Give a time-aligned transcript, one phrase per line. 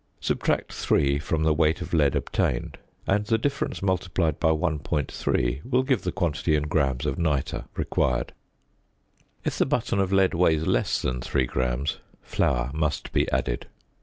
[0.19, 5.83] Subtract 3 from the weight of lead obtained, and the difference multiplied by 1.3 will
[5.83, 8.33] give the quantity in grams of nitre required.
[9.45, 13.67] If the button of lead weighs less than 3 grams flour must be added.